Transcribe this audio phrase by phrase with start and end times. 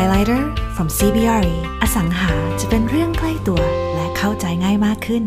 [0.00, 0.42] Highlighter
[0.76, 3.60] from CBRE อสังหาจะเป็นเรื่องใกล้ตัว
[3.94, 5.24] และเข้าใจง่ายมากขึ้น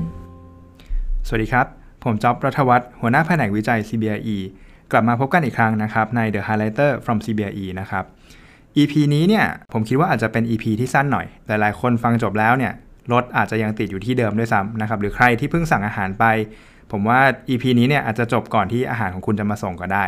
[1.27, 1.65] สวัสดีครับ
[2.03, 4.37] ผมจ๊อบรัฐวัฒน์หัวหน้าแผนกวิจัย CBRE
[4.91, 8.03] กลับมาพบกันอีกครั้งนะครับใน The Highlighter from CBRE นะครับ
[8.77, 12.73] EP นี้เนี่ยผมคิดว่าอาจจะเป็น EP ที่สั้นหน่อย หลายๆ คนฟังจบแล้วเนี่ย
[13.11, 16.25] รถอาจจะยังติดอยู่ที่เดิมด้วยซ้ำนะครับหรือใครที่เพิ่งสั่งอาหารไป
[16.91, 20.05] ผมว่า EP นี้เนี่ยอาจจะจบก่อนที่อาหารของคุณจะมาส่งก็ได้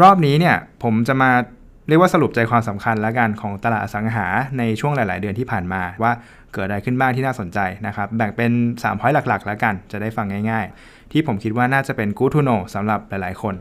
[0.00, 1.30] รอบนี้เนี่ยผมจะมา
[1.88, 4.26] เรียกว่าสรุปใจความสำคัญแล้วกันของตลาดอสังหา
[4.58, 6.12] ในช่วงหลาย ๆ เดือนที่ผ่านมาว่า
[6.52, 8.50] เกิดอะไรขึ้นบ้างที่น่าสนใจนะครับ แบ่งเป็น
[8.82, 13.54] 3 point หลัก ๆ แล้วกัน จะได้ฟังง่าย ๆ ที่ผมคิดว่าน่าจะเป็น good to know สำหรับหลาย ๆ คน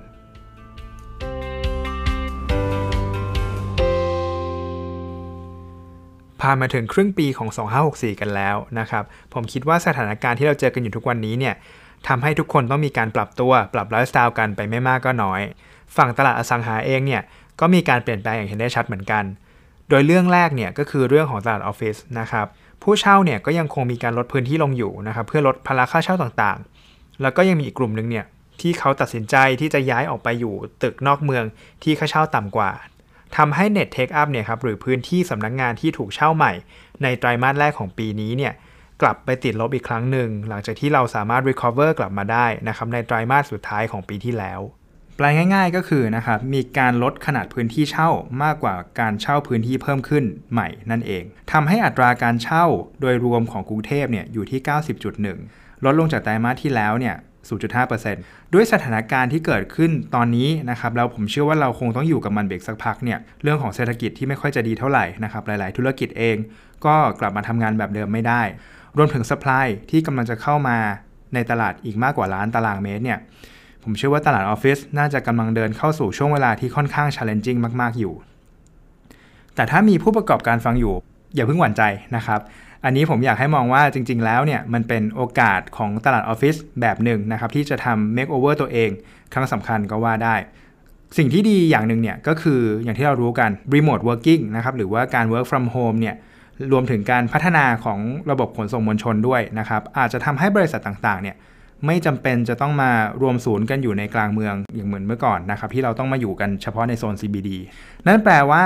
[6.41, 7.49] ผ่านมาถึงครึ่งปีของ
[7.85, 9.03] 2564 กันแล้วนะครับ
[9.33, 11.55] ผมคิดว่าสถานการณ์ที่เราเจอกันอยู่ทุกวันนี้เนี่ย
[12.07, 15.41] ทำให้ทุกคนต้องมีการปรับตัว ปรับไลฟ์สไตล์กันไปไม่มากก็น้อย
[15.97, 17.21] ฝั่งตลาดอสังหาเองเนี่ย
[17.59, 19.23] ก็มีการเปลี่ยนแปลงอย่างเห็นได้ชัดเหมือนกัน
[19.89, 22.47] โดยเรื่องแรกเนี่ยก็คือเรื่องของตลาดออฟฟิศนะครับ
[22.83, 28.25] ผู้เช่าเนี่ยก็ยังคงมีการลดพื้นที่ลงอยู่นะครับเพื่อลดภาระค่าเช่าต่างๆ แล้วก็ยังมีอีกกลุ่มหนึ่งเนี่ย
[28.61, 31.43] ที่เขาตัดสินใจที่จะย้ายออกไปอยู่ตึกนอกเมือง
[31.83, 32.71] ที่ค่าเช่าต่ำกว่า
[33.37, 36.53] ทำให้ Net Take Up เนี่ยครับหรือพื้นที่สำนักงานที่ถูกเช่าใหม่
[37.03, 38.53] ในไตรมาสแรกของปีนี้เนี่ย
[39.01, 44.59] กลับไปติดลบอีกครั้งหนึ่ง หลังจากที่เราสามารถ recover กลับมาได้นะครับในไตรามาสสุดท้ายของปีที่แล้ว
[45.23, 48.09] ลง่าย ๆก็คือนะครับมีการลดขนาดพื้นที่เช่า
[48.43, 52.65] มากกว่าการเช่าพื้นที่เพิ่มขึ้นใหม่นั่นเองทำให้อัตราการเช่า
[53.01, 54.59] โดยรวมของกรุงเทพเนี่ยอยู่ที่
[55.23, 57.15] 90.1 ลดลงจากไตรมาสที่แล้วเนี่ย
[57.83, 66.37] 0.5%ด้วยสถานการณ์ที่เกิดขึ้นตอนนี้นะครับแล้วผมเชื่อว่าเราคงต้องอยู่กับมันเบรกสักพักเนี่ยเรื่องของเศรษฐกิจที่ไม่ค่อยจะดีเท่าไหร่นะครับหลาย ๆ ธุรกิจเอง
[66.85, 68.41] ก็กลับมาทำงานแบบเดิมไม่ได้
[68.97, 70.77] รวมถึงสป라이ที่กำลังจะเข้ามา
[71.33, 73.19] ในตลาดอีกมากกว่าล้านตารางเมตรเนี่ย
[73.83, 78.13] ผมเชื่อว่าตลาดออฟฟิศน่าจะกำลังเดินเข้าสู่ช่วงเวลาที่ค่อนข้าง challenging มากๆอยู่
[79.55, 80.93] แต่ถ้ามีผู้ประกอบการฟังอยู่
[81.35, 81.83] อย่าเพิ่งหวั่นใจ
[82.15, 82.39] นะครับ
[82.85, 88.89] อันนี้ผมอยากให้มองว่าจริง ๆ แล้วเนี่ยมันเป็นโอกาสของตลาดออฟฟิศแบบหนึ่งนะครับที่จะทำ make over ตัวเอง
[89.33, 90.35] ครั้งสำคัญก็ว่าได้
[91.17, 96.15] สิ่งที่ดีอย่างหนึ่งเนี่ยก็คืออย่างที่เรารู้กัน remote working นะครับหรือว่าการ work from home เนี่ย
[96.71, 97.99] รวมถึงการพัฒนาของ
[98.31, 101.35] ระบบขนส่งมวลชนด้วยนะครับอาจจะทำให้บริษัทต่างๆเนี่ย
[101.85, 107.49] ไม่จำเป็นจะต้องมารวมศูนย์กันอยู่ในกลางเมืองอย่างเหมือนเมื่อก่อนนะครับที่เราต้องมาอยู่กันเฉพาะในโซน CBD
[108.07, 108.63] นั่นแปลว่า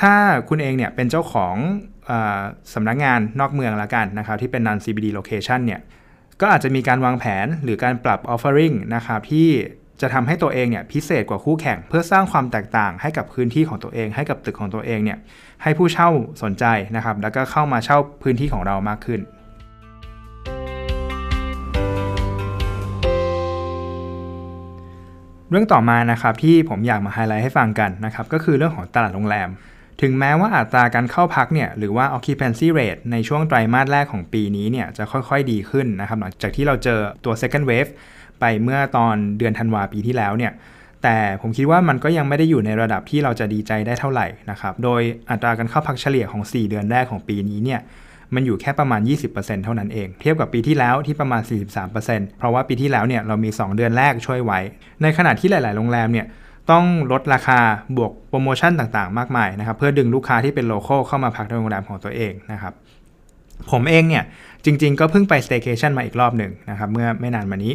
[0.00, 0.14] ถ้า
[0.48, 1.54] คุณเองเนี่ยเป็นเจ้าของ
[2.10, 2.12] อ
[2.74, 5.80] สำนักงงานนอกเมืองละกันนะครับที่เป็น non CBD location เนี่ย
[6.40, 9.48] ก็อาจจะมีการวางแผนหรือการปรับ offering นะครับที่
[10.00, 15.18] จะทำให้ตัวเองเนี่ยพิเศษกว่าคู่แข่ง เพื่อสร้างความแตกต่างให้กับพื้นที่ของตัวเอง ให้กับตึกของตัวเองเนี่ย
[15.62, 16.08] ให้ผู้เช่า
[16.42, 16.64] สนใจ
[16.96, 19.20] นะครับแล้วก็เข้ามาเช่าพื้นที่ของเรามากขึ้น
[25.50, 29.48] เรื่องต่อมานะครับที่ผมอยากมาไฮไลท์ให้ฟังกันนะครับก็คือเรื่องของตลาดโรงแรม
[30.02, 37.90] ถึงแม้ว่าอัตราการเข้าพักเนี่ยหรือว่า occupancy rate ในช่วงไตรมาสแรกของปีนี้เนี่ยจะค่อยๆดีขึ้นนะครับหลังจากที่เราเจอตัว second wave
[38.40, 40.52] ไปเมื่อตอนเดือนธันวาปีที่แล้วเนี่ย
[41.02, 47.80] แต่ผมคิดว่ามันก็ยังไม่ได้อยู่ในระดับที่เราจะดีใจได้เท่าไหร่นะครับ โดยอัตราการเข้าพักเฉลี่ยของ 4 เดือนแรกของปีนี้เนี่ย
[48.34, 49.00] มันอยู่แค่ประมาณ
[49.32, 51.42] 20%เท่านั้นเอง เทียบกับปีที่แล้วที่ประมาณ
[51.90, 54.60] 43%เพราะว่าปีที่แล้วเนี่ยเรามี 2 เดือนแรกช่วยไว้
[55.02, 56.26] ในขณะที่หลาย ๆ โรงแรมเนี่ย
[56.70, 57.58] ต้องลดราคา
[57.96, 62.72] บวกโปรโมชั่นต่างๆ มากมายนะครับเพื่อดึงลูกค้าที่เป็น local เข้ามาพักในโรงแรมของตัวเองนะครับ
[63.70, 64.24] ผมเองเนี่ย
[64.64, 67.74] จริง ๆ ก็เพิ่งไปสเต y c a t i o n มาอีกรอบหนึ่งนะครับเมื่อไม่นานมานี้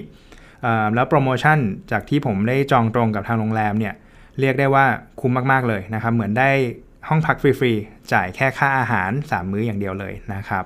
[0.96, 1.58] แล้วโปรโมชั่น
[1.92, 3.94] จากที่ผมได้จองตรงกับทางโรงแรมเนี่ย
[4.40, 4.86] เรียกได้ว่า
[5.20, 6.50] คุ้มมาก ๆ เลยนะครับเหมือนได้
[7.08, 10.64] ห้องพักฟรีๆ จ่ายแค่ค่าอาหาร 3 มื้ออย่างเดียวเลยนะครับ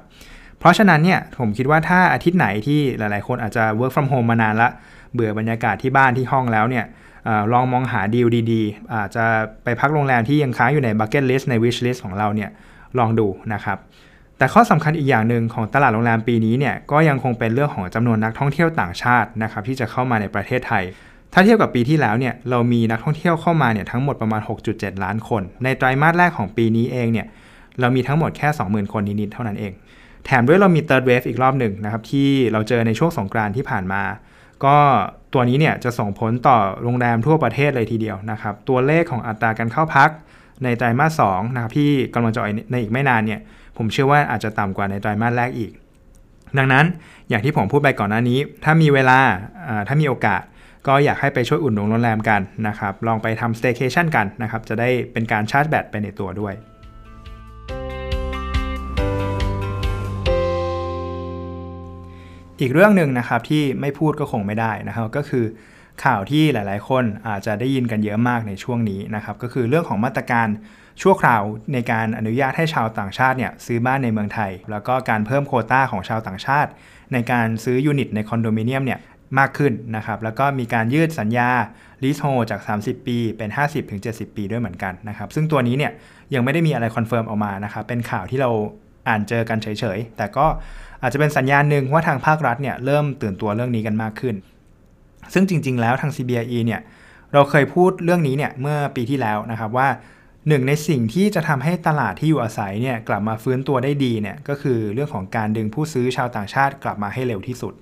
[0.60, 4.70] เพราะฉะนั้นเนี่ยผมคิดว่าถ้าอาทิตย์ไหนที่หลายๆ คนอาจจะ work from home มานานละ
[5.14, 6.86] เบื่อบรรยากาศที่บ้านที่ห้องแล้วเนี่ย
[7.28, 9.26] อลองมองหาดีลดีๆ อาจจะ
[9.64, 12.50] ไปพักโรงแรมที่ยังค้างอยู่ใน bucket list ใน wish list ของเราเนี่ย
[13.00, 13.78] ลองดูนะครับ
[14.38, 20.84] แต่ข้อสำคัญอีกอย่างหนึ่งของตลาดโรงแรมปีนี้เนี่ยก็ยังคงเป็นเรื่องของจำนวนนักท่องเที่ยวต่างชาตินะครับที่จะเข้ามาในประเทศไทย
[21.38, 24.42] ถ้าเทียบกับปีที่แล้วเนี่ยเรามีนักท่องเที่ยวเข้ามาเนี่ยทั้งหมดประมาณ
[24.72, 27.28] 6.7 ล้านคน ในไตรามาสแรกของปีนี้เองเนี่ย
[27.80, 29.74] เรามีทั้งหมดแค่ 20,000 คนนิดๆเท่านั้นเอง
[30.26, 34.04] แถมด้วยเรามี third wave อีกรอบหนึ่งนะครับที่เราเจอในช่วงสงกรานที่ผ่านมา
[34.66, 34.78] ก็
[35.34, 40.10] ตัวนี้เนี่ยจะส่งผลต่อโรงแรมทั่วประเทศเลยทีเดียวนะครับตัวเลขของอัตราการเข้าพัก
[40.64, 43.40] ในไตรมาส2นะครับที่กำลังจะออกในอีกไม่นานเนี่ย
[43.78, 45.72] ผมเชื่อว่าอาจจะต่ำกว่าในไตรมาสแรกอีก
[46.58, 46.86] ดังนั้น
[47.30, 49.20] อย่างที่ผมพูดไปก่อนหน้านี้ ถ้ามีเวลา
[49.88, 50.42] ถ้ามีโอกาส
[50.88, 56.54] ก็อยากให้ไปช่วยอุ่นหนุนโรงแรมกันนะครับ ลองไปทำสเต y c a t i o n กันนะครับ จะได้เป็นการชาร์จแบตไปในตัวด้วย
[62.62, 65.46] อีกเรื่องหนึ่งนะครับที่ไม่พูดก็คงไม่ได้นะครับก็คือ
[66.04, 70.48] ข่าวที่หลาย ๆ คนอาจจะได้ยินกันเยอะมากในช่วงนี้นะครับก็คือเรื่องของมาตรการ
[71.02, 71.42] ชั่วคราว
[71.74, 76.72] ในการอนุญาตให้ชาวต่างชาติเนี่ยซื้อบ้านในเมืองไทย แล้วก็การเพิ่มโควต้าของชาวต่างชาติ
[77.14, 79.00] ในการซื้อยูนิตในคอนโดมิเนียมเนี่ย
[79.40, 81.50] มากขึ้นนะครับ แล้วก็มีการยืดสัญญา
[82.04, 83.50] leasehold จาก 30 ปีเป็น
[83.94, 85.92] 50-70 ปีด้วยเหมือนกันนะครับ ซึ่งตัวนี้เนี่ย
[86.34, 88.50] ยังไม่ได้มีอะไร confirm ออกมานะครับ เป็นข่าวที่เรา
[89.08, 89.68] อ่านเจอกันเฉ
[89.98, 90.46] ยๆ แต่ก็
[91.02, 94.36] อาจจะเป็นสัญญาณหนึ่งว่าทางภาครัฐเนี่ยเริ่มตื่นตัวเรื่องนี้กันมากขึ้น
[95.34, 96.82] ซึ่งจริง ๆ แล้วทาง CBRE เนี่ย
[97.34, 99.88] เราเคยพูดเรื่องนี้เนี่ยเมื่อปีที่แล้วนะครับว่า
[100.48, 107.74] หนึ่งในสิ่งที่จะทำให้ตลาดที่อยู่อาศัยเนี่ยกลับมาฟื้นตัวได้ดีเนี่ยก็คือเรื่องของการดึงผู้ซื้อชาวต่างชาติกลับมาให้เร็วที่สุด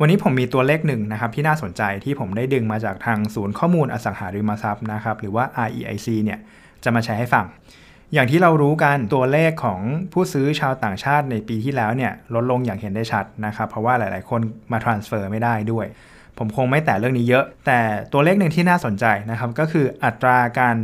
[0.00, 6.38] วันนี้ผมมีตัวเลขหนึ่งนะครับที่น่าสนใจที่ผมได้ดึงมาจากทางศูนย์ข้อมูลอสังหาริมทรัพย์นะครับหรือว่า REIC เนี่ย
[6.84, 7.44] จะมาแชร์ให้ฟัง
[8.14, 9.80] อย่างที่เรารู้กันตัวเลขของ
[10.12, 14.40] ผู้ซื้อชาวต่างชาติในปีที่แล้วเนี่ยลดลงอย่างเห็นได้ชัดนะครับเพราะว่าหลาย ๆ คน
[14.72, 15.86] มา transfer ไม่ได้ด้วย
[16.38, 17.80] ผมคงไม่แตะเรื่องนี้เยอะ แต่
[18.12, 20.76] ตัวเลขหนึ่งที่น่าสนใจนะครับก็คืออัตราการ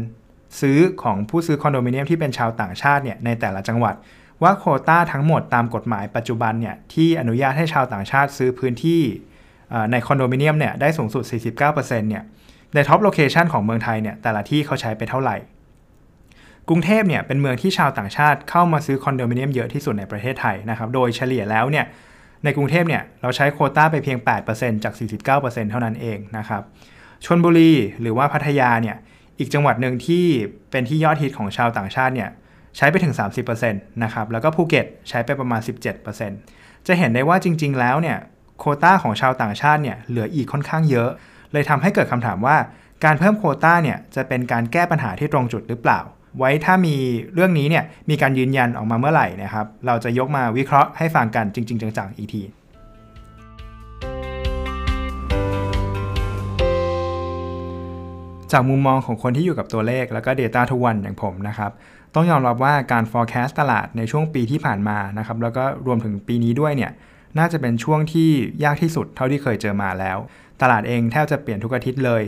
[0.61, 3.95] ซื้อของผู้ซื้อคอนโดมิเนียมที่เป็นชาวต่างชาติเนี่ยในแต่ละจังหวัด
[4.43, 9.03] ว่าโควต้าทั้งหมดตามกฎหมายปัจจุบันเนี่ยที่อนุญาตให้ชาวต่างชาติซื้อพื้นที่
[9.93, 11.25] ในคอนโดมิเนียมเนี่ยได้สูงสุด
[11.63, 12.23] 49%เนี่ย
[12.75, 15.37] ใน top location ของเมืองไทยเนี่ยแต่ละที่เขาใช้ไปเท่าไหร่
[16.69, 21.87] กรุงเทพเนี่ยเป็นเมืองที่ชาวต่างชาติเข้ามาซื้อคอนโดมิเนียมเยอะที่สุดในประเทศไทยนะครับโดยเฉลี่ยแล้วเนี่ย
[22.45, 24.19] ในกรุงเทพเนี่ยเราใช้โคต้าไปเพียง
[24.51, 24.95] 8%จาก
[25.33, 26.63] 49%เท่านั้นเองนะครับ
[27.25, 28.97] ชนบุรีหรือว่าพัทยาเนี่ย
[29.39, 30.25] อีกจังหวัดหนึ่งที่
[30.71, 32.31] เป็นที่ยอดฮิตของชาวต่างชาติเนี่ย
[32.77, 33.15] ใช้ไปถึง
[33.53, 35.61] 30%นะครับแล้วก็ภูเก็ตใช้ไปประมาณ
[36.25, 38.19] 17%จะเห็นได้ว่าจริง ๆ แล้วเนี่ย
[38.59, 41.09] โคต้าของชาวต่างชาติเนี่ยเหลืออีกค่อนข้างเยอะ
[41.53, 42.57] เลยทำให้เกิดคำถามว่า
[43.05, 46.01] การเพิ่มโคต้าเนี่ยจะเป็นการแก้ปัญหาที่ตรงจุดหรือเปล่า
[46.39, 46.97] ไว้ถ้ามี
[47.35, 52.43] เรื่องนี้เนี่ยมีการยืนยันออกมาเมื่อไหร่นะครับเราจะยกมาวิเคราะห์ให้ฟังกันจริง ๆ จังๆอีกที
[58.53, 61.71] จากมุมมองของคนที่อยู่กับตัวเลขแล้วก็ Data ทุกวันอย่างผมนะครับ
[62.15, 66.93] ต้องยอมรับว่าการ forecast ตลาดในช่วงปีที่ผ่านมานะครับแล้วก็รวมถึงปีนี้ด้วยเนี่ย
[67.39, 68.31] น่าจะเป็นช่วงที่
[68.65, 70.19] ยากที่สุดเท่าที่เคยเจอมาแล้ว
[70.63, 72.23] ตลาดเองแทบจะเปลี่ยนทุกอาทิตย์เลย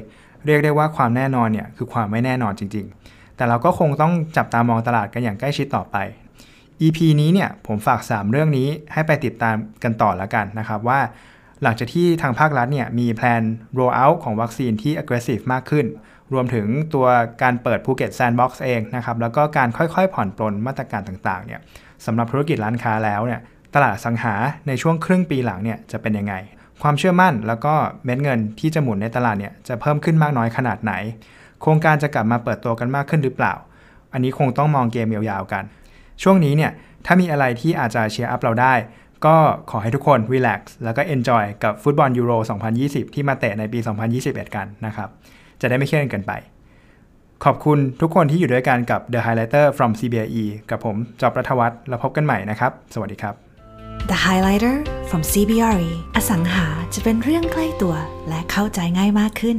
[0.47, 5.97] เรียกได้ว่าความแน่นอนเนี่ยคือความไม่แน่นอนจริง ๆ แต่เราก็คงต้องจับตามองตลาดกันอย่างใกล้ชิดต่อไป
[6.83, 11.01] EP นี้เนี่ยผมฝาก 3 เรื่องนี้ให้ไปติดตามกันต่อแล้วกันนะครับว่า
[11.63, 13.43] หลังจากที่ทางภาครัฐเนี่ยมีแผน
[13.79, 15.87] roll out ของวัคซีนที่ aggressive มากขึ้น
[16.33, 17.07] รวมถึงตัว
[17.43, 21.61] การเปิดภูเก็ต Sandbox เองนะครับแล้วก็การค่อยๆ ผ่อนปลนมาตรการต่างๆเนี่ย
[22.07, 23.41] สำหรับธุรกิจร้านค้าแล้วเนี่ย
[23.75, 24.35] ตลาดอสังหา
[24.67, 26.35] ในช่วงครึ่งปีหลังเนี่ยจะเป็นยังไง
[26.83, 27.75] ความเชื่อมั่นแล้วก็
[28.05, 30.93] เม็ดเงินที่จะหมุนในตลาดเนี่ยจะเพิ่มขึ้นมากน้อยขนาดไหน
[31.61, 33.55] โครงการจะกลับมาเปิดตัวกันมากขึ้นหรือเปล่า
[34.13, 35.65] อันนี้คงต้องมองเกมยาวๆกัน
[36.23, 36.73] ช่วงนี้เนี่ย
[37.07, 38.75] ถ้ามีอะไรที่อาจจะ cheer up เราได้
[39.27, 39.37] ก็
[39.71, 42.33] ขอให้ทุกคน relax แล้วก็ enjoy กับฟุตบอลยูโร
[42.75, 43.79] 2020 ที่มาเตะในปี
[44.17, 45.09] 2021 กันนะครับ
[45.61, 46.33] จะได้ไม่เครียดกันไป
[47.45, 53.35] ขอบคุณทุกคนที่อยู่ด้วยกันกับ The Highlighter from CBRE กับผมจอบรัฐวัฒน์แล้วพบกันใหม่นะครับ สวัสดีครับ
[54.11, 54.77] The Highlighter
[55.09, 57.95] from CBRE อสังหาจะเป็นเรื่องใกล้ตัว
[58.29, 59.59] และเข้าใจง่ายมากขึ้น